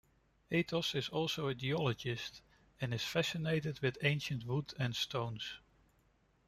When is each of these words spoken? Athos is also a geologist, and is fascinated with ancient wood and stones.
Athos 0.49 0.95
is 0.95 1.09
also 1.09 1.47
a 1.47 1.53
geologist, 1.53 2.41
and 2.79 2.91
is 2.91 3.03
fascinated 3.03 3.79
with 3.81 3.99
ancient 4.03 4.43
wood 4.45 4.73
and 4.79 4.95
stones. 4.95 5.59